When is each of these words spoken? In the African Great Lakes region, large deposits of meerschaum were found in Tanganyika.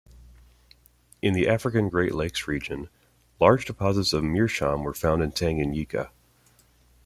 In 1.21 1.35
the 1.35 1.47
African 1.47 1.87
Great 1.87 2.15
Lakes 2.15 2.47
region, 2.47 2.89
large 3.39 3.65
deposits 3.65 4.13
of 4.13 4.23
meerschaum 4.23 4.81
were 4.83 4.95
found 4.95 5.21
in 5.21 5.31
Tanganyika. 5.31 6.09